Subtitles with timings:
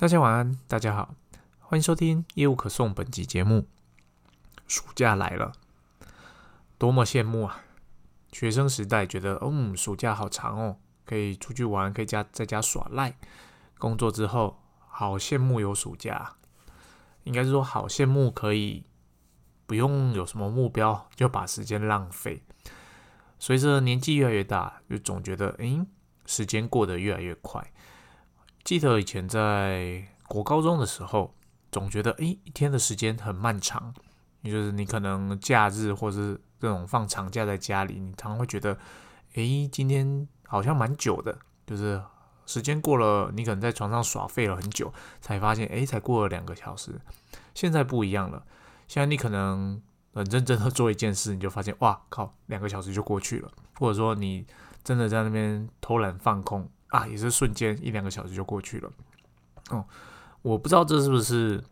[0.00, 1.16] 大家晚安，大家好，
[1.58, 3.66] 欢迎收听业务可送本集节目。
[4.68, 5.50] 暑假来了，
[6.78, 7.64] 多么羡慕啊！
[8.30, 13.18] 学生时代觉得，嗯，暑假好长哦，可以出去玩，可以家在家耍赖。
[13.76, 16.36] 工作之后，好羡慕有暑假，
[17.24, 18.84] 应该是说好羡慕可以
[19.66, 22.44] 不用有什么目标就把时间浪费。
[23.40, 25.84] 随着年纪越来越大，就总觉得，诶，
[26.24, 27.72] 时间过得越来越快。
[28.68, 31.34] 记得以前在国高中的时候，
[31.72, 33.94] 总觉得诶一天的时间很漫长。
[34.42, 38.76] 也就是你可能假日或者是这种放长假在家里，你常常会觉得，
[39.36, 41.38] 诶今天好像蛮久的。
[41.66, 41.98] 就是
[42.44, 44.92] 时间过了，你可能在床上耍废了很久，
[45.22, 47.00] 才发现诶才过了两个小时。
[47.54, 48.44] 现在不一样了，
[48.86, 49.80] 现在你可能
[50.12, 53.50] 很认真的做一件事，你就发现哇靠，两个小时就过去了。
[53.76, 54.46] 或者说你
[54.84, 56.68] 真的在那边偷懒放空。
[56.88, 58.90] 啊，也是瞬间一两个小时就过去了。
[59.70, 59.84] 哦，
[60.42, 61.62] 我不知道这是不是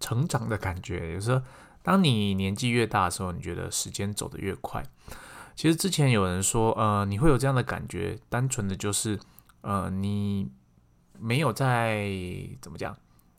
[0.00, 1.14] 成长的感觉。
[1.14, 1.42] 有时候，
[1.82, 4.84] 当你年纪越大的时候，你觉得时间走得越快。
[5.54, 9.18] 其实之前有人说，呃，你会有这样的感觉，单纯的就是，
[9.60, 10.50] 呃，你
[11.18, 12.10] 没有在
[12.60, 12.96] 怎么讲，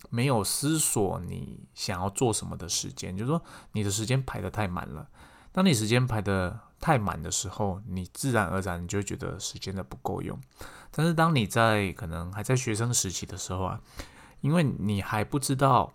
[0.09, 3.41] 没有思索你想要做什么的时间，就是说
[3.71, 5.07] 你的时间排得太满了。
[5.51, 10.37] 当你时间排的太满的时候，你自然而然你就觉得时间的不够用。
[10.91, 13.79] 但是当你在可能还在学生时期的时候啊，
[14.41, 15.93] 因为你还不知道，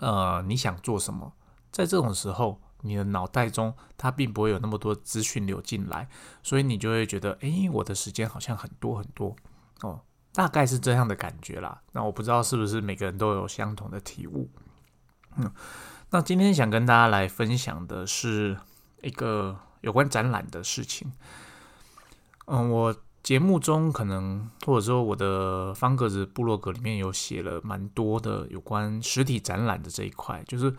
[0.00, 1.32] 呃，你想做什么，
[1.70, 6.08] 在这种时候，你的脑袋中它并不会有那么多资讯流进来，
[6.42, 9.36] 所以你就会觉得，哎，我的时间好像很多很多
[9.82, 10.00] 哦，
[10.32, 11.80] 大概是这样的感觉啦。
[11.92, 14.50] 那我不知道是不是每个人都有相同的体悟。
[15.36, 15.48] 嗯，
[16.10, 18.58] 那今天想跟大家来分享的是
[19.02, 21.12] 一个有关展览的事情。
[22.46, 22.96] 嗯，我。
[23.22, 30.74] 节目中可能或者说我的方格子部落格里面有写了蛮多的有关实体展览的这一块，就是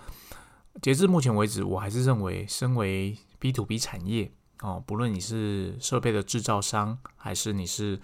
[0.81, 8.01] 截至目前为止，我还是认为，身为 B to B 产业哦，不论你是设备的制造商，还是你是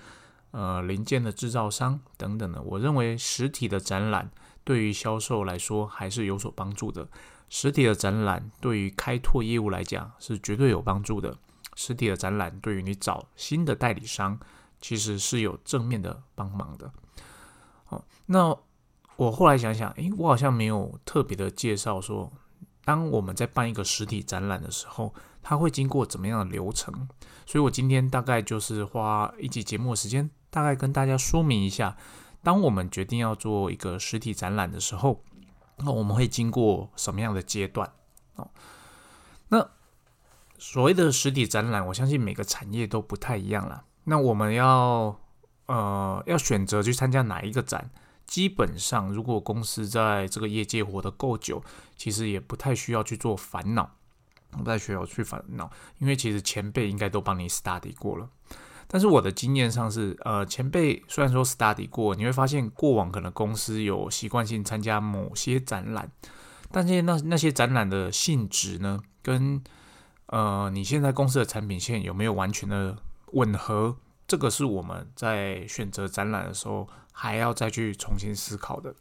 [0.51, 4.29] 呃零件的制造商等等的，我认为实体的展览
[4.63, 7.09] 对于销售来说还是有所帮助的。
[7.49, 11.37] 实体的展览对于开拓业务来讲是绝对有帮助的。
[11.75, 14.39] 实体的展览对于你找新的代理商，
[14.81, 16.91] 其实是有正面的帮忙的。
[17.85, 18.55] 好，那
[19.15, 22.31] 我后来想想，诶，我好像没有特别的介绍说，
[22.83, 25.13] 当我们在办一个实体展览的时候，
[25.43, 27.07] 它会经过怎么样的流程。
[27.45, 31.95] 所以我今天大概就是花一集节目的时间，大概跟大家说明一下，
[32.41, 35.23] 当我们决定要做一个实体展览的时候，
[35.77, 37.91] 那我们会经过什么样的阶段？
[38.35, 38.49] 哦，
[39.49, 39.69] 那。
[40.59, 43.83] 所谓的实体展览，我相信每个产业都不太一样了。
[44.05, 45.15] 那我们要
[45.67, 47.91] 呃要选择去参加哪一个展，
[48.25, 51.63] 基本上如果公司在这个业界活得够久，
[51.95, 53.91] 其实也不太需要去做烦恼，
[54.49, 58.27] 不太需要去烦恼，因为其实前辈应该都帮你 study 过了。
[58.87, 66.09] 但是我的经验上是，呃，前辈虽然说 study 过，你会发现过往可能公司有习惯性参加某些展览，
[66.71, 69.61] 但是那那些展览的性质呢，跟
[70.27, 72.97] 呃，你现在公司的产品线有没有完全的
[73.33, 73.97] 吻合？
[74.25, 78.93] 这个是我们在选择展览的时候还要再去重新思考的。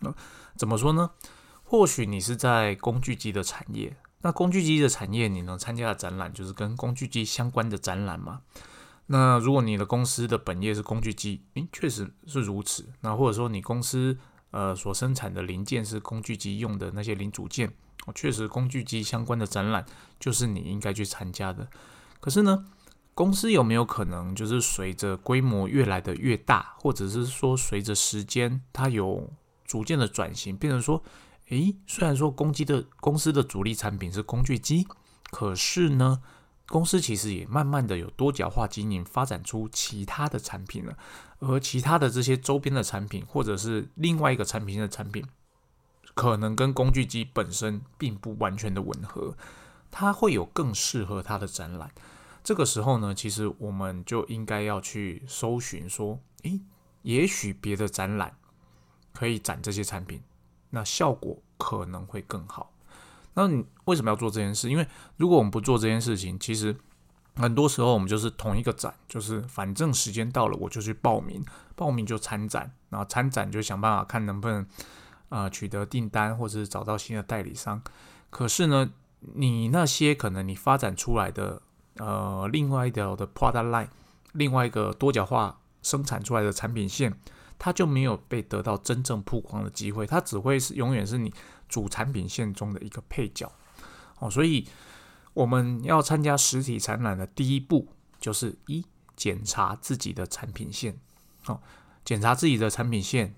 [0.00, 0.12] 那
[0.56, 1.10] 怎么说呢？
[1.64, 8.42] 或许你是在工具机的产业，那工具机的产业你能参加的展览就是跟工具机相关的展览吗？
[9.12, 12.88] 那如果你的公司的本业是工具机，诶，确实是如此。
[13.02, 14.16] 那或者说你公司
[14.52, 17.70] 呃所生产的零件是工具机用的那些零组件。
[18.14, 19.84] 确实，工具机相关的展览
[20.18, 21.68] 就是你应该去参加的。
[22.20, 22.64] 可是呢，
[23.14, 29.30] 公司有没有可能就是随着规模越来的越大，或者是说随着时间它有
[29.66, 31.02] 逐渐的转型，变成说，
[31.50, 34.88] 诶，虽然说公机的公司的主力产品是工具机，
[35.30, 36.22] 可是呢，
[36.68, 40.96] 公司其实也慢慢的有多角化经营，发展出其他的产品了，
[41.40, 45.24] 而其他的这些周边的产品，或者是另外一个产品的产品。
[46.14, 49.34] 可能跟工具机本身并不完全的吻合，
[49.90, 51.90] 它会有更适合它的展览。
[52.44, 56.60] 这个时候呢，其实我们就应该要去搜寻说，诶，
[57.02, 58.36] 也许别的展览
[59.14, 60.22] 可以展这些产品，
[60.70, 62.71] 那效果可能会更好。
[63.34, 64.70] 那你为什么要做这件事？
[64.70, 64.86] 因为
[65.16, 66.76] 如果我们不做这件事情，其实
[67.36, 71.44] 很多时候我们就是同一个展，就是反正时间到了我就去报名，
[71.74, 74.66] 报名就参展，然后参展就想办法看能不能。
[75.28, 77.80] 啊，取得订单或者是找到新的代理商，
[78.28, 78.90] 可是呢，
[79.32, 81.62] 你那些可能你发展出来的
[81.96, 83.88] 呃另外一条的 product line，
[84.32, 87.18] 另外一个多角化生产出来的产品线，
[87.58, 91.32] 它就没有被得到真正曝光的机会，它只会是永远是你
[91.72, 93.50] 主产品线中的一个配角。
[94.18, 94.68] 哦，所以
[95.32, 97.88] 我们要参加实体展览的第一步
[98.20, 98.84] 就是一
[99.16, 100.94] 检查自己的产品线，
[101.46, 101.58] 哦，
[102.04, 103.34] 检查自己的产品线，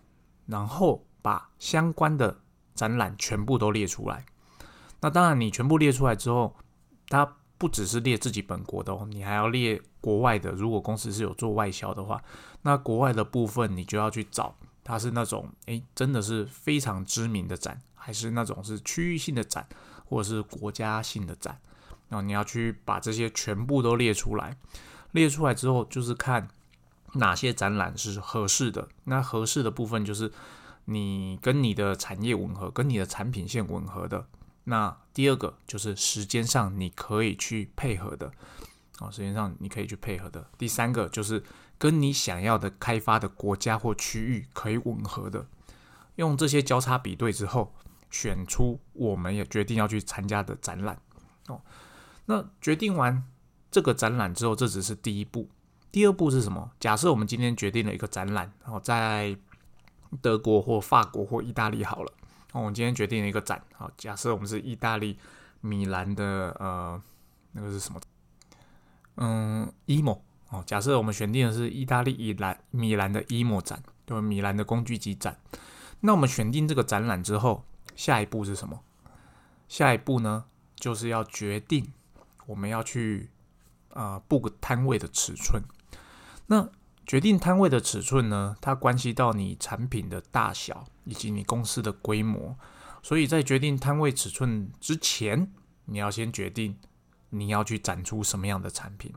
[0.46, 2.40] 然后把相关的
[2.74, 4.26] 展览全部都列出来。
[5.00, 6.56] 那当然，你全部列出来之后，
[7.08, 10.50] 它不只是列自己本国的哦，你还要列国外的。
[10.50, 12.22] 如果公司是有做外销的话，
[12.62, 19.66] 那国外的部分你就要去找，它是那种诶，真的是非常知名的展，还是那种是区域性的展。
[20.06, 21.58] 或者是国家性的展，
[22.10, 24.54] 然后你要去把这些全部都列出来，
[25.12, 26.46] 列出来之后就是看
[27.14, 28.86] 哪些展览是合适的。
[29.04, 30.30] 那合适的部分就是
[30.84, 34.26] 你跟你的产业吻合，跟你的产品线吻合的。
[34.64, 38.30] 那第二个就是时间上你可以去配合的，
[39.00, 40.46] 哦，时间上你可以去配合的。
[40.58, 41.42] 第三个就是
[41.78, 45.46] 跟你想要的开发的国家或区域可以吻合的。
[46.16, 47.72] 用这些交叉比对之后。
[48.14, 50.96] 选出我们也决定要去参加的展览
[51.48, 51.60] 哦。
[52.26, 53.24] 那决定完
[53.72, 55.48] 这个展览之后，这只是第一步。
[55.90, 56.70] 第二步是什么？
[56.78, 59.36] 假设我们今天决定了一个展览，然后在
[60.22, 62.12] 德国或法国或意大利好了。
[62.52, 65.18] 哦，我们今天决定了一个展，好，假设我们是意大利
[65.60, 67.02] 米兰的呃，
[67.50, 68.00] 那个是什么？
[69.16, 70.20] 嗯，emo
[70.50, 70.62] 哦。
[70.64, 75.36] 假设我们选定的是意大利米兰米兰的 emo 展，对，米兰的工具机展。
[75.98, 77.64] 那我们选定这个展览之后。
[77.94, 78.80] 下一步是什么？
[79.68, 80.44] 下一步呢，
[80.76, 81.92] 就是要决定
[82.46, 83.30] 我们要去
[83.90, 85.62] 啊布个摊位的尺寸。
[86.46, 86.68] 那
[87.06, 92.56] 决定摊位的尺寸呢，它关系到你产品的大小以及你公司的规模。
[93.02, 95.52] 所以在决定摊位尺寸之前，
[95.86, 96.78] 你要先决定
[97.30, 99.12] 你要去展出什么样的产品。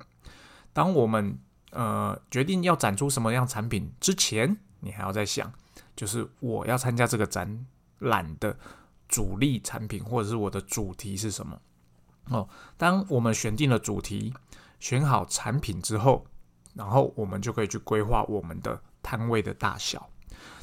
[0.74, 1.40] 当我们
[1.72, 5.52] 呃决定要展出什么样产品之前，你还要再想，
[5.96, 7.66] 就是我要参加这个展。
[8.00, 8.58] 懒的
[9.08, 11.60] 主力产品或者是我的主题是什么？
[12.30, 12.48] 哦，
[12.78, 14.34] 当我们选定了主题，
[14.80, 16.26] 选好产品之后，
[16.74, 20.10] 然后我们就可以去规划我们的摊位的大小。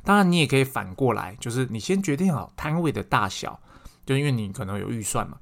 [0.05, 3.59] 当然，你也可以反过来，就是你先决定好摊位的大小，
[4.05, 5.39] 就因为你可能有预算嘛。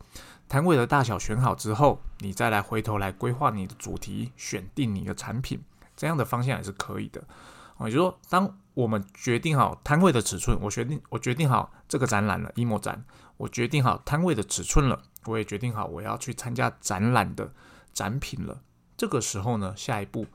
[0.49, 5.61] 摊位的大小选好之后，你再来回头来规划你的主题，选定你的产品，
[5.97, 7.25] 这样的方向也是可以的。
[7.77, 13.05] 哦也就是说，当我们决定好摊位的尺寸，我决定我决定好这个展览了，emo 展，
[13.37, 17.53] 我决定好摊位的尺寸了，我也决定好我要去参加展览的
[17.93, 18.63] 展品了。
[18.97, 20.27] 这个时候呢，下一步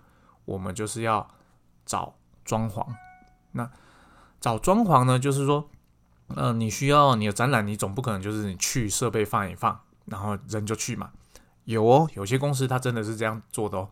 [0.45, 1.27] 我们就是要
[1.85, 2.85] 找装潢。
[3.53, 3.69] 那
[4.39, 5.69] 找装潢呢，就是说，
[6.35, 11.11] 嗯，你需要你的展览，你总不可能就是你去设备放一放，然后人就去嘛。
[11.63, 13.89] 有哦，有些公司它真的是这样做的哦。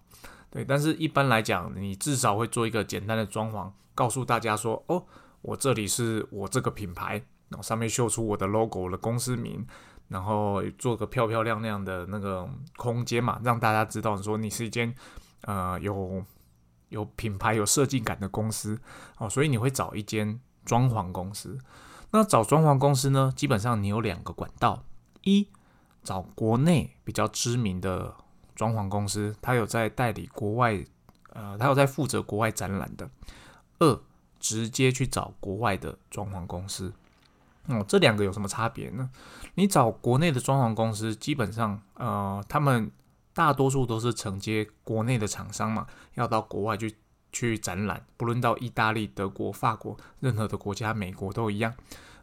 [0.55, 5.05] 对，但是一般来讲，你至少会做一个简单的装潢，告诉大家说，哦，
[5.41, 7.15] 我这里是我这个品牌，
[7.49, 9.67] 然后上面绣出我的 logo、我的公司名，
[10.07, 14.95] 然后做个漂漂亮亮的那个空间嘛，让大家知道说你是一间
[15.41, 16.23] 呃有
[16.87, 18.79] 有品牌、有设计感的公司
[19.17, 21.59] 哦，所以你会找一间装潢公司。
[22.11, 24.85] 那找装潢公司呢，基本上你有两个管道：
[25.23, 25.49] 一
[26.01, 28.15] 找国内比较知名的。
[28.55, 30.83] 装潢公司，他有在代理国外，
[31.33, 33.09] 呃，他有在负责国外展览的。
[33.79, 33.99] 二，
[34.39, 36.93] 直接去找国外的装潢公司。
[37.67, 39.09] 哦，这两个有什么差别呢？
[39.55, 42.91] 你找国内的装潢公司，基本上，呃，他们
[43.33, 46.95] 大多数都是承接国内的厂商嘛，要到国外去
[47.31, 51.73] 去展览，不论到意大利、德国、法国，任何的国家，美国都一样。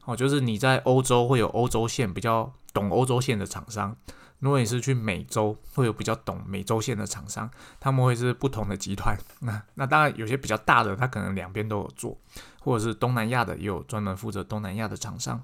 [0.05, 3.97] 哦，就是你在欧洲会有欧洲线比较懂欧洲线的厂商。
[4.43, 9.17] 如果你是去美洲，会有比较懂美洲线的厂商，他们会是不同的集团。
[9.39, 12.19] 那那当然有些比较大的，他可能两边都有做，
[12.59, 15.41] 或者是东南亚的也有专门负责东南亚的厂商。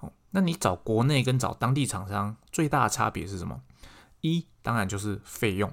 [0.00, 3.62] 哦，那你找国内跟找当地厂商最大的差别是什么？
[4.22, 5.72] 一当然就是费用，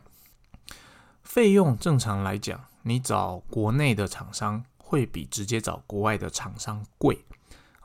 [1.24, 7.26] 费用正常来讲，你找国内的厂商会比直接找国外的厂商贵。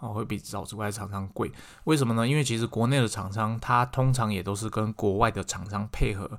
[0.01, 1.51] 哦，会比找国外厂商贵，
[1.85, 2.27] 为什么呢？
[2.27, 6.31] 因为其实国内的厂商，它通常也都是跟国外的厂商配合。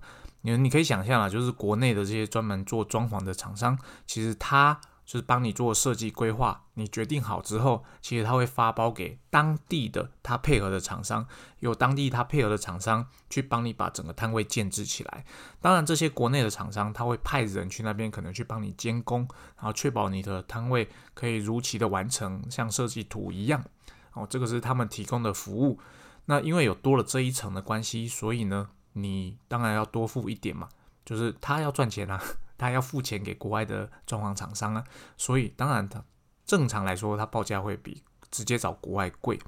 [0.41, 4.79] 你你可以想象啊，就是国内的这些专门做装潢的厂商，其实它。
[5.09, 11.25] 就是帮你做设计规划，你决定好之后，其实他会发包给当地的他配合的厂商，
[11.61, 15.25] 有当地他配合的厂商去帮你把整个摊位建制起来。
[15.59, 23.65] 当然，这些国内的厂商他会派人去那边，可能去帮你监工，然后确保你的摊位可以如期的完成，像设计图一样。
[24.13, 25.79] 哦，这个是他们提供的服务。
[26.25, 30.69] 那因为有多了这一层的关系，所以呢，你当然要多付一点嘛，
[31.03, 32.21] 就是他要赚钱啊。
[32.59, 34.83] 他要付钱给国外的装潢厂商啊，
[35.17, 36.03] 所以当然他
[36.45, 39.39] 正常来说，他报价会比直接找国外贵。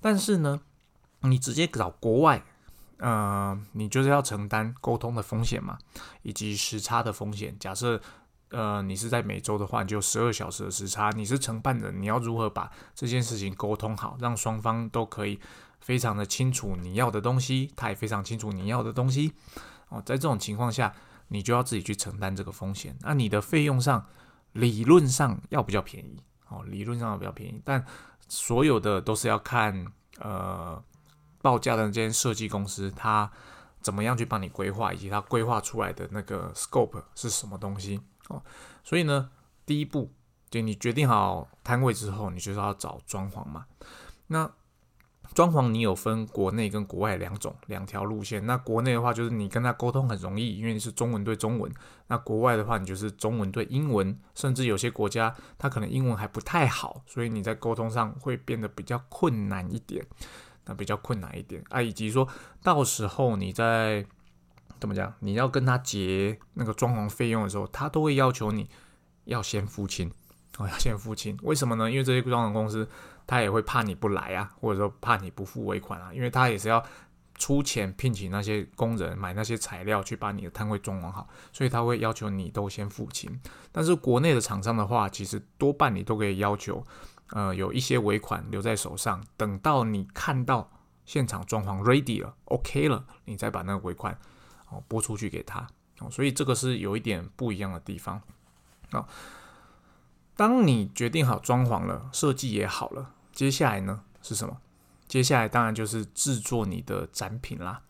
[0.00, 0.60] 但是呢，
[1.22, 2.44] 你直接找国外，
[2.98, 5.78] 呃，你就是要承担沟通的风险嘛，
[6.22, 7.56] 以及时差的风险。
[7.58, 8.00] 假设
[8.50, 15.40] 呃你是在美洲的话，你就十二小时的时差，你是承办人，你要如何把这件事情沟通好，让双方都可以
[15.80, 19.32] 非常的清楚你要的东西，他也非常清楚你要的东西。
[19.88, 20.94] 哦，在这种情况下，
[21.32, 22.94] 你就要自己去承担这个风险。
[23.00, 24.06] 那你的费用上，
[24.52, 26.22] 理论上要比较便宜。
[26.48, 27.82] 哦，理论上要比较便宜，但
[28.28, 29.86] 所有的都是要看
[30.18, 30.82] 呃
[31.40, 33.30] 报价的这间设计公司，它
[33.80, 38.42] 怎么样去帮你规划，以及它规划出来的那个 scope 是什么东西哦。
[38.84, 39.30] 所以呢，
[39.64, 40.12] 第一步
[40.50, 43.64] 就你决定好摊位之后，你就是要找装潢嘛。
[44.26, 44.50] 那
[45.34, 48.44] 装潢你有分国内跟国外两种两条路线。
[48.44, 51.72] 那国内的话，就是你跟他沟通很容易，因为你是中文对中文。
[52.08, 60.04] 那国外的话，你就是中文对英文，甚至有些国家他可能英文还不太好，所以你在沟通上会变得比较困难一点。
[60.64, 62.28] 那比较困难一点啊，以及说
[62.62, 64.06] 到时候你在
[64.78, 68.68] 怎么讲，你要跟他结那个装潢费用的时候，他都会要求你
[69.24, 70.08] 要先付清
[70.58, 71.36] 哦，要先付清。
[71.42, 71.90] 为什么呢？
[71.90, 72.88] 因为这些装潢公司。
[73.26, 76.82] 他也会怕你不来啊，或者说怕你不付尾款啊，因为他也是要
[77.34, 83.40] 出钱聘请那些工人买那些材料去把你的摊位装潢好，所以他会要求你都先付清。
[83.72, 86.84] 但是国内的厂商的话，其实多半你都可以要求，
[87.30, 90.70] 呃，有一些尾款留在手上，等到你看到
[91.04, 94.16] 现场装潢 ready 了，OK 了，你再把那个尾款
[94.68, 95.66] 哦拨出去给他
[95.98, 96.10] 哦。
[96.10, 98.20] 所以这个是有一点不一样的地方
[98.90, 99.08] 啊。
[100.34, 104.58] 当你决定好装潢了，设计也好了，接下来呢是什么？
[105.06, 107.82] 接下来当然就是制作你的展品啦。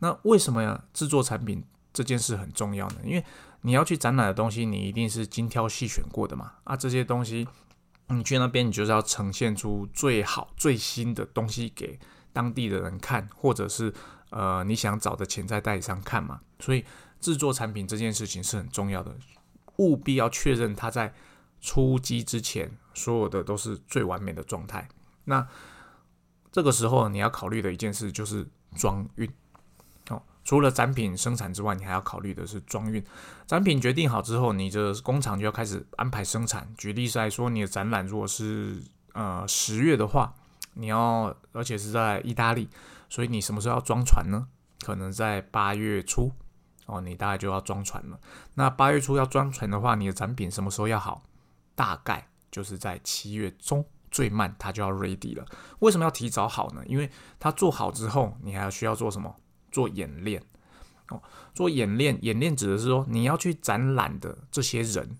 [0.00, 0.82] 那为什么呀？
[0.92, 1.62] 制作产品
[1.92, 2.96] 这件事很重要呢？
[3.04, 3.24] 因为
[3.60, 6.54] 你要去展览的东西，你一定是精挑细选过的嘛。
[6.64, 7.46] 啊，这些东西
[8.08, 11.98] 你去那边，你就是要呈现出最好最新的东西给
[12.32, 13.94] 当地的人看，或者是
[14.30, 16.40] 呃你想找的潜在代理商看嘛。
[16.58, 16.84] 所以
[17.20, 19.14] 制作产品这件事情是很重要的，
[19.76, 21.14] 务必要确认它在。
[21.60, 24.88] 出击之前，所有的都是最完美的状态。
[25.24, 25.46] 那
[26.52, 28.46] 这个时候你要考虑的一件事就是
[28.76, 29.28] 装运。
[30.08, 33.04] 哦，除了展品生产之外，你还要考虑的是装运。
[33.46, 36.72] 展品决定好之后，你的工厂就要开始安排生产。
[36.78, 38.82] 举例来说，你的展览如果是
[39.12, 40.32] 呃十月的话，
[40.74, 42.68] 你要而且是在意大利，
[43.08, 44.46] 所以你什么时候要装船呢？
[44.84, 46.30] 可能在八月初
[46.86, 48.20] 哦，你大概就要装船了。
[48.54, 51.24] 那八月初要装船的话，你的展品什么时候要好？
[51.76, 55.46] 大概就是在七月中，最慢它就要 ready 了。
[55.78, 56.82] 为什么要提早好呢？
[56.86, 59.36] 因为它做好之后，你还要需要做什么？
[59.70, 60.42] 做演练
[61.10, 61.22] 哦。
[61.54, 65.16] 做演练，演练指的是说，你要去展览的这些人，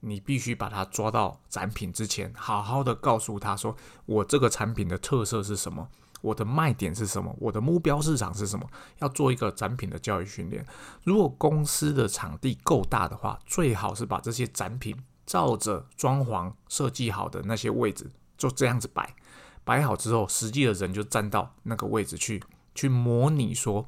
[0.00, 5.88] 你必须把他抓到展品之前，好好的告诉他说，我这个产品的特色是什么，
[6.22, 8.66] 我的卖点是什么，我的目标市场是什么，
[9.00, 10.64] 要做一个展品的教育训练。
[11.04, 14.96] 如果公司的场地够大的话，最好是把这些展品。
[15.28, 19.14] 照着装潢设计好的那些位置，就这样子摆，
[19.62, 22.42] 摆好之后，实际的人就站到那个位置去，
[22.74, 23.86] 去模拟说，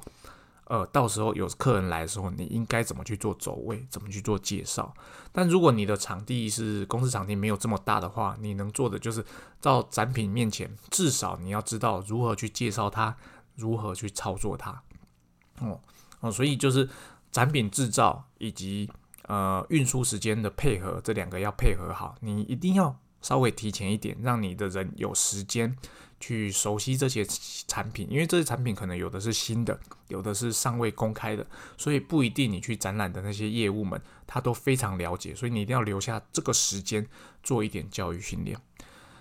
[0.65, 4.93] 呃，到时候有客人来的时候，你应该怎么去做走位，怎么去做介绍。
[5.31, 9.25] 但如果你的场地是公司场地没有这么大的话，你能做的就是
[9.59, 13.15] 到展品面前，至少你要知道如何去介绍它，
[13.55, 14.83] 如何去操作它。
[15.59, 15.81] 哦
[16.19, 16.87] 哦，所以就是
[17.31, 18.87] 展品制造以及。
[19.27, 22.15] 呃，运输时间的配合，这两个要配合好。
[22.21, 25.77] 你一定要稍微提前一点，让你的人有时间
[26.19, 27.23] 去熟悉这些
[27.67, 31.45] 产品，因为这些产品可能有的是新的，有的是尚未公开的，
[31.77, 35.35] 所以不一定你去展览的那些业务们，他都非常了解。
[35.35, 37.07] 所以你一定要留下这个时间
[37.43, 38.59] 做一点教育训练。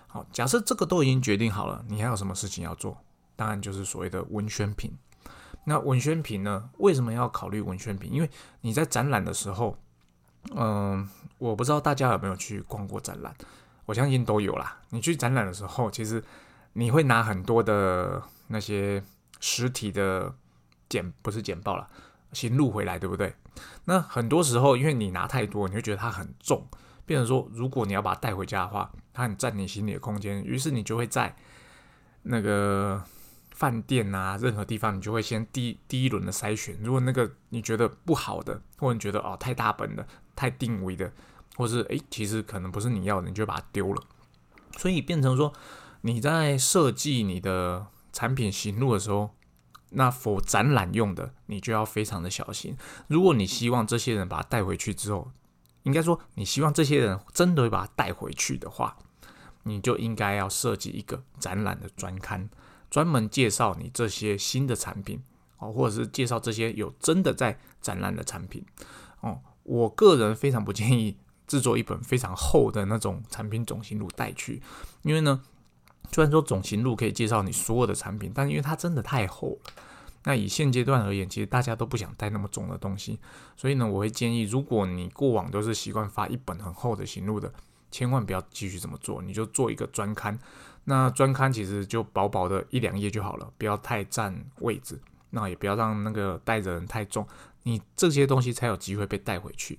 [0.07, 2.99] 好，假设这个都已经决定好了，你还有什么事情要做？
[3.37, 4.90] 当然就是所谓的文宣品。
[5.64, 6.71] 那文宣品呢？
[6.78, 8.11] 为什么要考虑文宣品？
[8.11, 8.30] 因为
[8.62, 9.76] 你在展览的时候。
[10.54, 13.35] 嗯，我不知道大家有没有去逛过展览，
[13.87, 14.78] 我相信都有啦。
[14.88, 16.23] 你去展览的时候，其实
[16.73, 19.02] 你会拿很多的那些
[19.38, 20.35] 实体的
[20.88, 21.88] 简，不是简报了，
[22.32, 23.35] 行录回来，对不对？
[23.85, 26.66] 那很多时候，因为你拿太多，你会觉得它很重，
[27.06, 31.37] 变成说，如果你要把它带回家的话，它很占你行李的空间，于是你就会在
[32.23, 33.02] 那个。
[33.52, 36.78] 饭店啊，任何地方你就会先第第一轮的筛选。
[36.82, 40.06] 如果那个你觉得不好的，或者你觉得哦太大本的、
[40.40, 41.12] 太定位的，
[41.54, 44.02] 或是诶其实可能不是你要的，你就把它丢了。
[44.78, 45.52] 所以变成说
[46.00, 49.35] 你在设计你的产品行路的时候，
[49.90, 52.75] 那否展览用的，你就要非常的小心。
[53.06, 55.30] 如果你希望这些人把它带回去之后，
[55.82, 58.97] 应该说你希望这些人真的会把它带回去的话，
[59.64, 62.49] 你就应该要设计一个展览的专刊，
[62.88, 65.23] 专门介绍你这些新的产品
[65.59, 68.64] 哦，或者是介绍这些有真的在展览的产品。
[69.62, 74.62] 我个人非常不建议制作一本非常厚的那种产品总行录带去，
[75.02, 75.40] 因为呢，
[76.12, 79.73] 虽然说总行录可以介绍你所有的产品，但因为它真的太厚了。
[80.25, 83.19] 那以现阶段而言，其实大家都不想带那么重的东西，
[83.57, 87.50] 所以呢，我会建议，如果你过往都是习惯发一本很厚的行路的，
[87.90, 90.38] 千万不要继续这么做，你就做一个专刊。
[90.85, 95.00] 那专刊其实就薄薄的一两页就好了，不要太占位置，
[95.31, 97.26] 那也不要让那个带着人太重，
[97.62, 99.79] 你这些东西才有机会被带回去。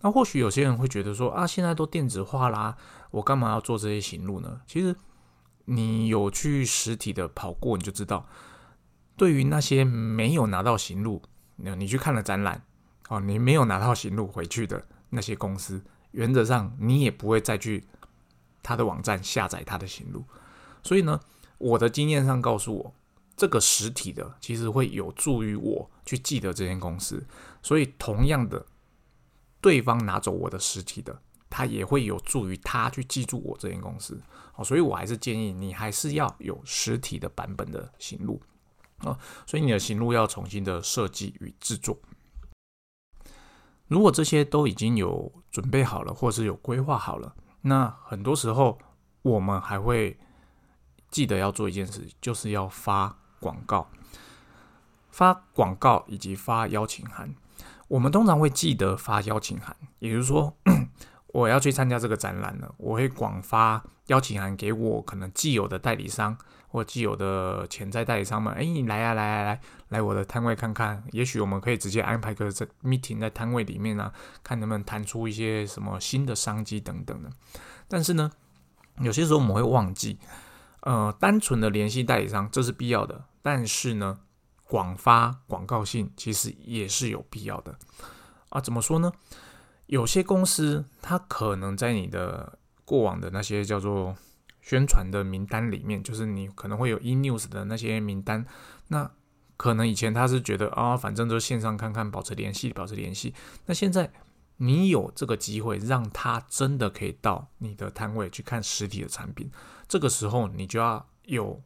[0.00, 2.76] 那或许有些人会觉得说啊，现在都电子化啦，
[3.10, 4.60] 我干嘛要做这些行路呢？
[4.66, 4.94] 其实
[5.64, 8.26] 你有去实体的跑过，你就知道。
[9.16, 11.20] 对于那些没有拿到行路，
[11.56, 12.62] 你你去看了展览，
[13.08, 15.82] 哦，你没有拿到行路回去的那些公司，
[16.12, 17.84] 原则上你也不会再去
[18.62, 20.24] 他的网站下载他的行路。
[20.84, 21.18] 所以呢，
[21.58, 22.94] 我的经验上告诉我，
[23.38, 27.24] 这个实体的其实会有助于我去记得这间公司。
[27.62, 28.66] 所以同样的，
[29.60, 34.20] 对方拿走我的实体的，他也会有助于他去记住我这间公司。
[34.56, 38.42] 哦，所以我还是建议你还是要有实体的版本的行路。
[38.98, 39.16] 啊，
[39.46, 41.96] 所以你的行路要重新的设计与制作。
[43.86, 48.76] 如果这些都已经有准备好了，或是有规划好了，那很多时候
[49.22, 50.18] 我们还会
[51.10, 53.88] 记得要做一件事，就是要发广告、
[55.10, 57.34] 发广告以及发邀请函。
[57.88, 60.56] 我们通常会记得发邀请函，也就是说，
[61.32, 66.36] 我要去参加这个展览了，我会广发邀请函给我可能既有的代理商。
[66.70, 71.02] 或既有的潜在代理商们，哎，你来啊，来来来，来我的摊位看看。
[71.12, 77.30] 也许我们可以直接安排个在 meeting 在摊位里面啊，看能不能谈出一些什么新的商机等等的。
[77.88, 78.30] 但是呢，
[79.00, 80.18] 有些时候我们会忘记，
[80.88, 84.20] 呃，单纯的联系代理商这是必要的，但是呢，
[84.64, 87.78] 广发广告信其实也是有必要的
[88.48, 88.60] 啊。
[88.60, 89.12] 怎么说呢？
[89.86, 94.16] 有些公司它可能在你的过往的那些叫做。
[94.60, 98.44] 宣传的名单里面，就是你可能会有 e news 的那些名单。
[98.88, 99.10] 那
[99.56, 103.32] 可能以前他是觉得啊，反正就线上看看，保持联系，保持联系。
[103.64, 104.12] 那现在
[104.58, 109.50] 你有这个机会，让他真的可以到你的摊位去看实体的产品。
[109.88, 111.62] 这个时候，你就要有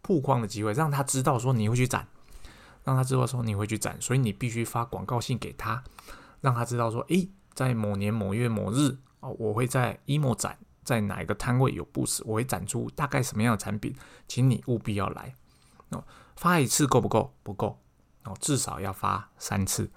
[0.00, 2.08] 曝光的机会，让他知道说你会去展，
[2.84, 4.00] 让他知道说你会去展。
[4.00, 5.84] 所以你必须发广告信给他，
[6.40, 10.58] 让他知道说，诶，在某年某月某日哦，我会在 emo 展。
[10.84, 13.92] 在哪一个摊位有布置，我会展出大概什么样的产品，
[14.28, 15.34] 请你务必要来
[15.88, 16.04] 哦。
[16.36, 17.34] 发一次够不够？
[17.42, 17.80] 不够
[18.22, 19.90] 哦，至少要发三次。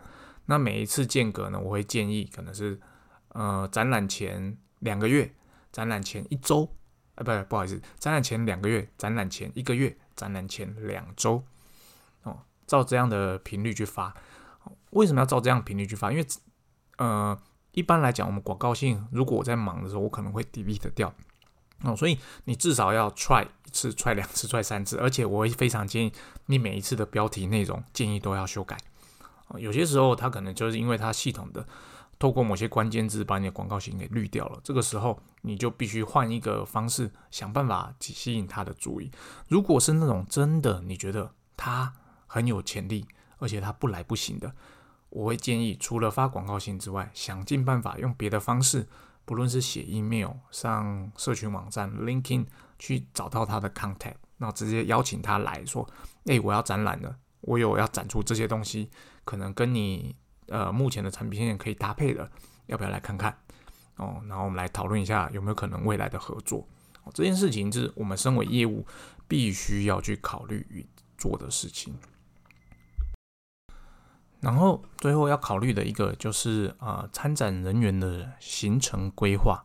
[0.50, 1.60] 那每一次间隔呢？
[1.60, 2.80] 我会建议可能是
[3.30, 5.32] 呃展览前两个月，
[5.72, 6.68] 展览前一周，
[7.16, 11.44] 啊不不好意思，展览前两个月，展览前一个月，展览前两周
[12.24, 14.14] 哦，照这样的频率去发。
[14.90, 16.12] 为什么要照这样频率去发？
[16.12, 16.26] 因为
[16.98, 17.40] 呃。
[17.74, 21.14] 一般来讲，我们广告性，如果我在忙的时候，我可能会 delete 掉
[21.84, 26.12] 哦，所以你至少要 try 一次，try 两次，try 三次，而且我会非常建议
[26.48, 28.76] 你每一次的标题内容建议都要修改
[29.58, 31.66] 有些时候它可能就是因为它系统的
[32.20, 39.10] 透过某些关键字把你的广告信给滤掉了，这个时候你就必须换一个方式想办法去吸引他的注意。
[39.48, 41.94] 如果是那种真的你觉得他
[42.28, 43.06] 很有潜力，
[43.38, 44.54] 而且他不来不行的。
[45.10, 48.88] 我会建议，除了发广告信之外，想尽办法用别的方式，
[49.26, 52.46] 不论是写 email、上社群网站、linking
[52.78, 55.90] 去找到他的 contact，那直接邀请他来说
[56.30, 58.92] ：“哎，我要展览了，我有要展出这些东西，
[59.30, 60.16] 可能跟你
[60.48, 62.32] 呃目前的产品线可以搭配的，
[62.66, 63.38] 要不要来看看？”
[63.98, 66.68] 哦，然后我们来讨论一下有没有可能未来的合作。
[67.14, 68.88] 这件事情是我们身为业务
[69.28, 70.84] 必须要去考虑与
[71.16, 71.94] 做的事情。
[74.40, 79.64] 然后最后要考虑的一个就是啊，参展人员的行程规划。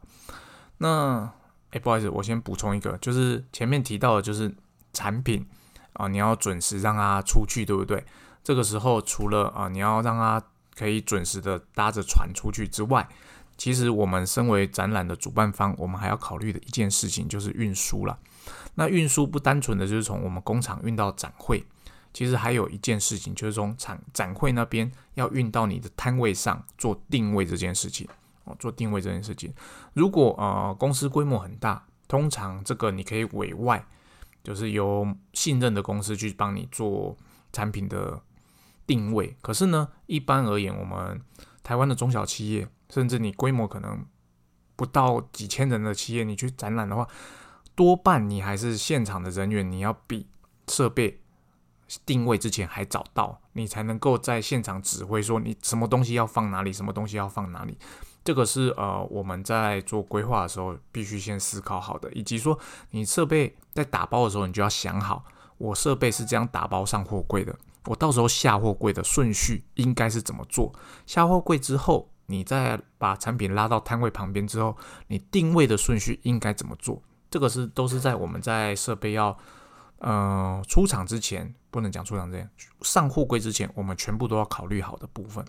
[0.79, 1.33] 那
[1.71, 4.55] 哎，不好意思，我先补充一个，就是前面提到的，就是
[4.93, 5.47] 产品
[5.95, 8.05] 啊，你要准时让它出去，对不对？
[8.45, 10.41] 这个时候除了啊，你要让他
[10.77, 13.09] 可以准时的搭着船出去之外，
[13.57, 18.17] 其实我们身为展览的主办方，我们还要考虑的一件事情就是运输了。
[18.75, 21.65] 那运输不单纯的就是从我们工厂运到展会。
[22.13, 28.07] 其实还有一件事情，就是从展展会那边要运到你的摊位上做定位这件事情
[28.45, 29.53] 哦，做定位这件事情。
[29.95, 33.85] 如果呃公司规模很大，通常这个你可以委外，
[34.45, 37.17] 就是由信任的公司去帮你做
[37.53, 38.21] 产品的
[38.87, 39.37] 定位。
[39.41, 41.21] 可是呢，一般而言，我们
[41.63, 44.05] 台湾的中小企业，甚至你规模可能
[44.77, 47.07] 不到几千人的企业，你去展览的话，
[47.75, 50.27] 多半你还是现场的人员，你要比
[50.69, 51.21] 设备
[52.07, 57.79] 定位之前还早到，你才能够在现场指挥说你什么东西要放哪里，什么东西要放哪里。
[58.25, 62.59] 这个是呃我们在做规划的时候必须先思考好的，以及说
[62.91, 65.25] 你设备在打包的时候，你就要想好，
[65.59, 67.55] 我设备是这样打包上货柜的，
[67.87, 70.73] 我到时候下货柜的顺序应该是怎么做？
[71.07, 74.77] 下货柜之后，你再把产品拉到摊位旁边之后，
[75.09, 77.03] 你定位的顺序应该怎么做？
[77.31, 79.37] 这个是都是在我们在设备要
[79.99, 82.51] 呃出厂之前，不能讲出厂之前，
[82.83, 85.45] 上货柜之前，我们全部都要考虑好的部分。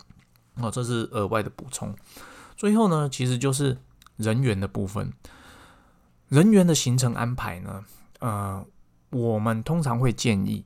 [0.56, 1.95] 哦，这是额外的补充。
[2.58, 3.78] 最后呢，其实就是
[4.17, 5.13] 人员的部分。
[6.30, 7.84] 人员的行程安排呢，
[8.19, 8.65] 呃，
[9.12, 10.65] 我们通常会建议，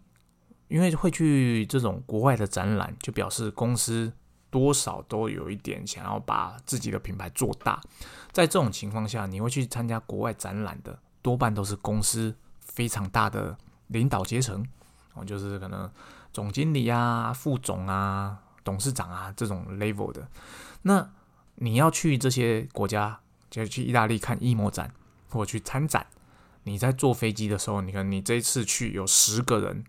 [0.70, 4.12] 因为会去这种国外的展览，就表示公司
[4.50, 7.82] 多少都有一点想要把自己的品牌做大。
[8.32, 14.66] 在这种情况下，你会去参加国外展览的，多半都是公司非常大的领导阶层，
[15.16, 15.92] 哦，就是可能
[16.32, 20.28] 总经理啊、副总啊、董事长啊这种 level 的。
[20.84, 21.12] 那
[21.56, 24.94] 你要去这些国家，就去意大利看艺模展，
[25.30, 26.06] 或去参展。
[26.64, 29.84] 你在坐飞机的时候，你看你这一次去有十个人，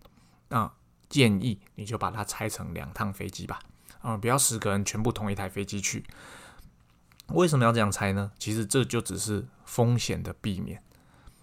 [0.50, 0.70] 那
[1.08, 3.58] 建议你就把它拆成两趟飞机吧。
[4.02, 6.04] 啊，不要十个人全部同一台飞机去。
[7.28, 8.30] 为什么要这样拆呢？
[8.38, 10.82] 其实这就只是风险的避免。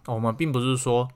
[0.06, 1.10] 我们并不是说，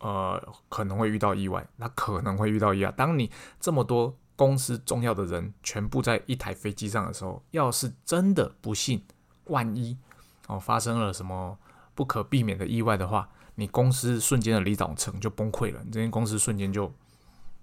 [0.00, 2.90] 呃，可能会遇到意外，那可能会遇到意外。
[2.90, 4.18] 当你这么多。
[4.38, 9.02] 公司重要的人全部在一台飞机上的时候，要是真的不幸，
[9.46, 9.98] 万一
[10.46, 11.58] 哦发生了什么
[11.92, 16.94] 不可避免的意外的话，你公司瞬间的领导层就崩溃了，你这间公司瞬间就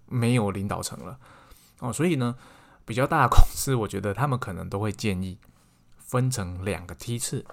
[0.07, 1.19] 没有领导层了
[1.79, 1.91] 哦。
[1.91, 2.35] 所以呢，
[2.85, 5.37] 比较大的公司，我觉得他们可能都会建议
[5.97, 7.45] 分成两个梯次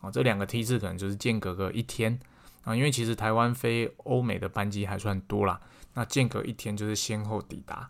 [0.00, 2.18] 哦，这两个梯次可能就是间隔个一天
[2.64, 5.60] 啊，因为其实台湾飞欧美的班机还算多啦，
[5.94, 7.88] 那间隔一天就是先后抵达。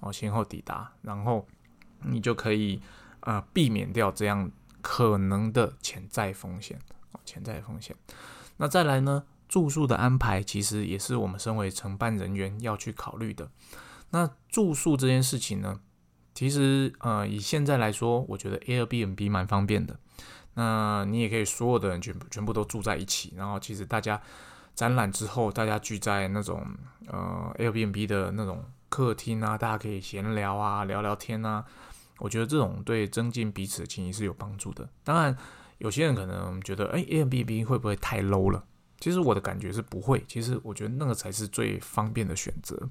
[0.00, 1.44] 哦，先后抵达，然后
[2.04, 2.80] 你就可以
[3.18, 4.48] 呃避免掉这样
[4.80, 6.78] 可能的潜在风险
[7.10, 7.96] 哦，潜在风险。
[8.58, 13.50] 那再来呢，住宿的安排其实也是我们身为承办人员要去考虑的。
[14.10, 15.80] 那住宿这件事情呢，
[16.34, 19.98] 其实呃以现在来说，我觉得 Airbnb 蛮方便的。
[20.54, 24.20] 那你也可以所有的人全部全部都住在一起，然后其实大家
[24.74, 26.64] 展览之后，大家聚在那种
[27.06, 28.64] 呃 Airbnb 的那种。
[28.90, 31.62] 客厅啊，大家可以闲聊啊，聊聊天啊。
[32.20, 34.88] 我觉得这种对增进彼此的情谊是有帮助的。
[35.04, 35.36] 当然，
[35.76, 38.64] 有些人可能觉得，哎，Airbnb 会不会太 low 了？
[39.00, 40.24] 其实我的感觉是不会。
[40.28, 42.88] 其实我觉得那个才是最方便的选择。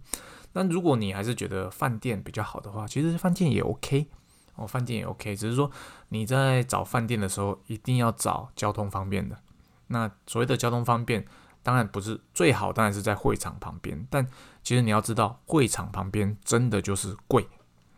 [0.52, 4.08] 但如果你还是觉得饭店比较好的话，其实饭店也 OK
[4.56, 5.36] 哦，饭店也 OK。
[5.36, 5.70] 只是说
[6.10, 9.38] 你在找饭店的时候，一定要找交通方便的。
[9.88, 11.26] 那所谓的交通方便。
[11.64, 14.08] 当然不是最好，当然是在会场旁边。
[14.10, 14.26] 但
[14.64, 17.46] 其实你要知道，会场旁边真的就是贵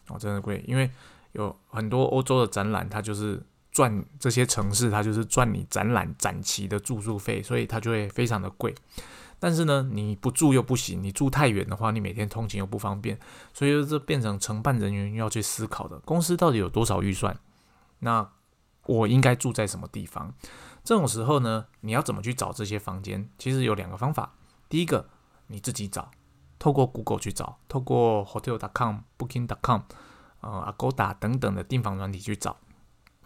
[0.08, 0.66] 哦，真的贵。
[0.68, 0.90] 因为
[1.34, 3.44] 有很多欧洲的展览，它就是
[3.80, 8.76] 赚这些城市，它就是赚你展览展期的住宿费，所以它就会非常的贵。
[9.40, 13.18] 但是呢，你不住又不行，你住太远的话，你每天通勤又不方便，
[13.54, 17.40] 所以这变成承办人员要去思考的，公司到底有多少预算？
[18.00, 18.30] 那
[18.86, 20.34] 我应该住在什么地方？
[20.84, 23.30] 这种时候呢，你要怎么去找这些房间？
[23.38, 24.34] 其实有两个方法。
[24.68, 25.08] 第一个，
[25.48, 26.12] 你自己找，
[26.58, 29.84] 透过 Google 去找，透过 Hotel.com、Booking.com、
[30.42, 32.58] 呃 Agoda 等等的订房软体去找。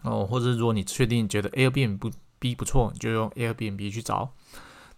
[0.04, 2.10] 哦，或者如果你确定觉得 Airbnb 不
[2.56, 4.32] 不错，你就用 Airbnb 去找。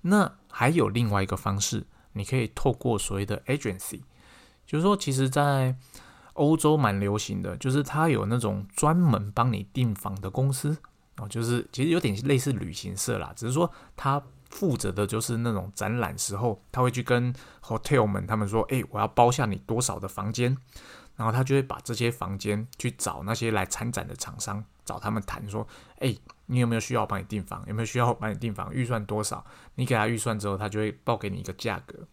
[0.03, 4.03] 那还有另外一个方式，你可以透过所谓的 agency，
[4.67, 5.75] 就是说，其实，在
[6.35, 10.77] 欧洲蛮流行的，就是它有那种专门帮你订房的公司。
[11.19, 20.55] 哦，就是其实有点类似旅行社啦，只是说他负责的就是那种展览时候，他会去跟 hotel 们他们说，哎，我要包下你多少的房间，
[21.17, 25.67] 然后他就会把这些房间去找那些来参展的厂商，找他们谈说，
[25.99, 26.15] 哎，
[26.47, 27.65] 你有没有需要我帮你订房？
[27.67, 28.73] 有没有需要我帮你订房？
[28.73, 29.45] 预算多少？
[29.75, 32.07] 你给他预算之后，他就会报给你一个价格。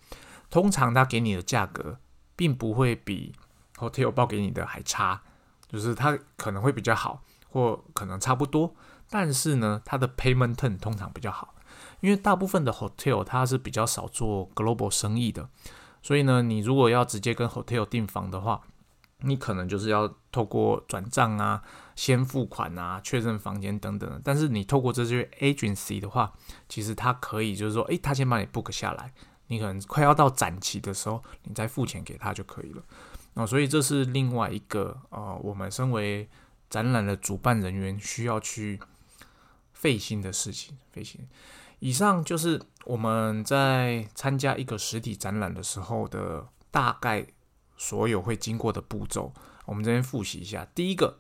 [0.50, 1.98] 通常他给你的价格
[2.36, 3.34] 并不会比
[3.78, 5.22] hotel 报给你的还差，
[5.68, 8.76] 就是他可能会比较好，或可能差不多。
[9.10, 11.54] 但是呢，它的 payment term 通常比较好，
[12.00, 15.48] 因为大部分的 hotel 它是比较少做 global 生意的，
[16.02, 18.62] 所以呢，你如果要直接跟 hotel 订房的话，
[19.24, 21.62] 你可能就是要透过转账啊、
[21.96, 24.22] 先付款啊、确认房间等等。
[24.24, 26.32] 但是你透过这些 agency 的话，
[26.70, 29.14] 其实他可以就是说，诶，他先帮你 book 下来，
[29.48, 32.84] 你可能快要到展期的时候，你再付钱给他就可以了。
[33.34, 36.30] 哦，所以这是另外一个呃，我们身为
[36.70, 38.80] 展览的主办人员需要去。
[39.74, 41.28] 费心的事情，费心。
[41.80, 47.28] 以上就是我们在参加一个实体展览的时候的大概
[47.84, 49.34] 所有会经过的步骤。
[49.66, 51.20] 我们这边复习一下，第一个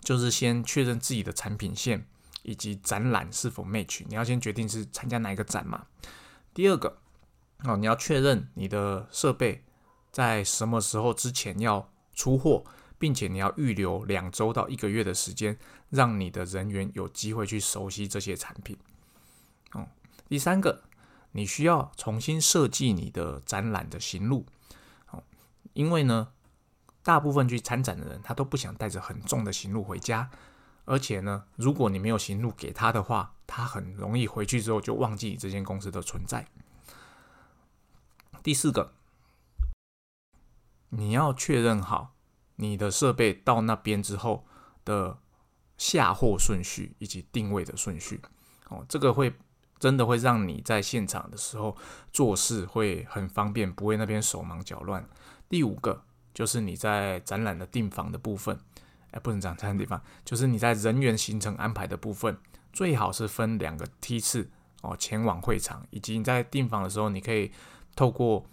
[0.00, 2.08] 就是先确认自己的产品线
[2.42, 5.86] 以及展览是否 match，你要先决定是参加哪一个展嘛。
[6.52, 6.98] 第二个，
[7.62, 9.64] 哦，你要确认你的设备
[10.10, 12.64] 在什么时候之前要出货，
[12.98, 15.56] 并且你要预留两周到一个月的时间，
[15.90, 18.76] 让你的人员有机会去熟悉这些产品。
[19.74, 19.86] 哦，
[20.28, 20.82] 第三个，
[21.30, 24.44] 你需要重新设计你的展览的行路。
[25.72, 26.28] 因为呢。
[27.02, 30.30] 大部分去参展的人，他都不想带着很重的行路回家，
[30.84, 36.46] 而且呢，如果你没有行路给他的话，他很容易回去之后就忘记这间公司的存在。
[38.42, 38.92] 第四个，
[40.90, 42.12] 你要确认好
[42.56, 44.44] 你的设备到那边之后
[44.84, 45.16] 的
[45.78, 48.20] 下货顺序以及定位的顺序。
[48.68, 49.34] 哦，这个会
[49.78, 51.74] 真的会让你在现场的时候
[52.12, 55.08] 做事会很方便，不会那边手忙脚乱。
[55.50, 56.02] 第五个。
[56.32, 58.56] 就是你在展览的订房的部分，
[59.10, 62.38] 哎，不能讲展览地方，就是你在人员行程安排的部分，
[62.72, 64.48] 最好是分两个梯次
[64.82, 67.50] 哦，前往会场，以及你在订房的时候，你可以
[67.96, 68.46] 透过，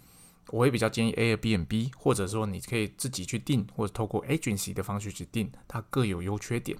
[0.48, 6.76] 我会比较建议 Airbnb，或者说你可以自己去订，或者透过 agency 的方式去订，它各有优缺点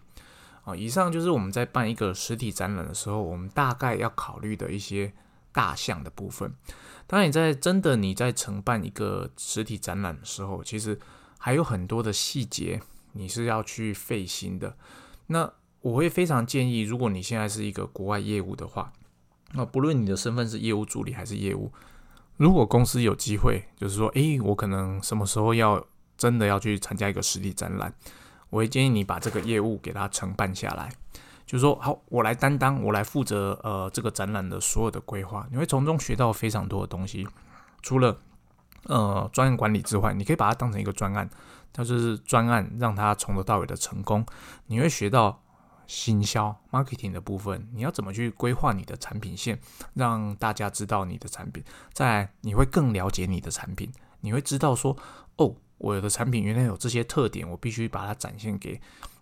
[0.64, 0.74] 啊。
[0.74, 5.14] 以上就是我们在办一个实体展览的时候，我们大概要考虑的一些
[5.52, 6.52] 大项的部分。
[7.06, 10.98] 当，你在真的你在承办一个实体展览的时候，其实
[11.38, 12.80] 还有很多的细节
[13.12, 14.76] 你是要去费心的。
[15.28, 18.92] 那我会非常建议，如果你现在是一个国外业务的话，
[19.52, 21.72] 那不论你的身份是业务助理还是业务，
[22.36, 27.94] 如果公司有机会，就是说，诶，我可能什么时候要真的要去参加一个实体展览，
[28.50, 30.92] 我会建议你把这个业务给它承办下来。
[31.48, 37.26] 就是说，好，我来担当，我来负责，呃，这个展览的所有的规划，你会从中学到非常多的东西。
[37.80, 38.14] 除了
[38.82, 41.26] 呃专案管理之外，你可以把它当成一个专案，
[41.72, 44.26] 它就是专案，让它从头到尾的成功。
[44.66, 45.42] 你会学到
[45.86, 49.58] 行销 marketing 的部分，你要怎么去规划你的产品线，
[49.94, 51.64] 让大家知道你的产品。
[51.94, 54.94] 再，你会更了解你的产品，你会知道说，
[55.36, 58.78] 哦，我的产品原来有这些特点，我必须把它展现给。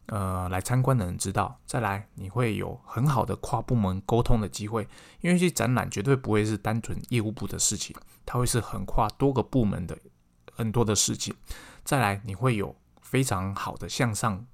[0.07, 4.87] 呃，来参观的人知道，再来你会有很好的跨部门沟通的机会，
[5.21, 9.99] 因为这展览绝对不会是单纯业务部的事情，它会是很跨多个部门的
[10.55, 11.35] 很多的事情。
[11.83, 14.47] 再来，你会有非常好的向上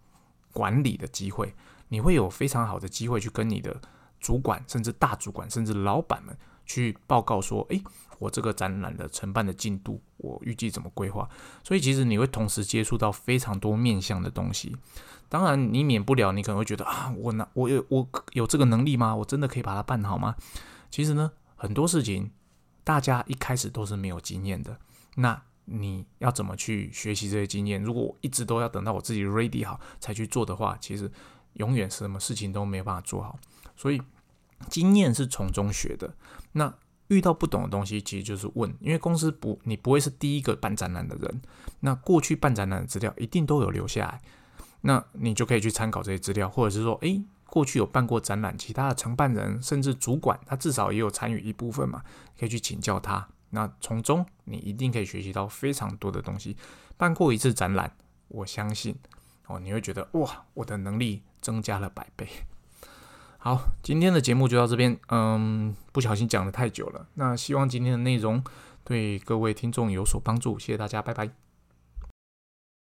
[0.52, 1.54] 管理的机会，
[1.88, 3.78] 你会有非常好的机会去跟你的
[4.20, 6.34] 主管、甚至大主管、甚至老板们
[6.64, 7.82] 去报告说，诶，
[8.18, 11.28] 我这个展览的承办的进度，我预计怎么规划。
[11.62, 14.74] 所以，其实你会同时接触到非常多面向的东西。
[15.32, 19.16] 当然，你免不了，你可能会觉得啊，我拿我有我有这个能力吗？
[19.16, 20.36] 我真的可以把它办好吗？
[20.90, 22.30] 其实呢，很多事情
[22.84, 24.76] 大家一开始都是没有经验的。
[25.14, 27.82] 那你要怎么去学习这些经验？
[27.82, 31.10] 如果我一直都要等到我自己 ready 好才去做的话，其实
[31.54, 33.38] 永远什么事情都没有办法做好。
[33.74, 34.02] 所以
[34.68, 36.14] 经验是从中学的。
[36.52, 36.74] 那
[37.08, 41.40] 遇到不懂的东西，其实就是问，因为公司不，你不会是第一个办展览的人。
[41.80, 44.20] 那过去办展览的资料一定都有留下来。
[44.82, 52.02] 那你就可以去参考这些资料，或者是说，诶，过去有办过展览，其他的承办人甚至主管，他至少也有参与一部分嘛，
[52.38, 53.28] 可以去请教他。
[53.50, 56.56] 那从中你一定可以学习到非常多的东西。
[56.96, 57.94] 办过一次展览，
[58.28, 58.96] 我相信
[59.46, 62.26] 哦，你会觉得哇，我的能力增加了百倍。
[63.38, 67.06] 好，今天的节目就到这边，嗯，不小心讲的太久了。
[67.14, 68.42] 那希望今天的内容
[68.84, 71.51] 对各位听众有所帮助，谢谢大家，拜拜。